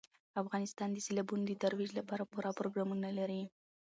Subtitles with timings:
[0.41, 3.41] افغانستان د سیلابونو د ترویج لپاره پوره پروګرامونه لري.